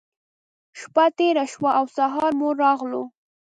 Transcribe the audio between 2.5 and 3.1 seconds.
راغلو.